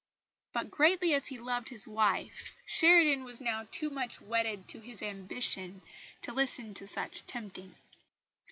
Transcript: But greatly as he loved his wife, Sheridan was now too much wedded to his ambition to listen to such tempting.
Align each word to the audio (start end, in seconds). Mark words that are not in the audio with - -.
But 0.51 0.71
greatly 0.71 1.13
as 1.13 1.27
he 1.27 1.37
loved 1.37 1.69
his 1.69 1.87
wife, 1.87 2.55
Sheridan 2.65 3.23
was 3.23 3.39
now 3.39 3.67
too 3.69 3.91
much 3.91 4.19
wedded 4.19 4.67
to 4.69 4.79
his 4.79 5.03
ambition 5.03 5.83
to 6.23 6.33
listen 6.33 6.73
to 6.73 6.87
such 6.87 7.23
tempting. 7.27 7.75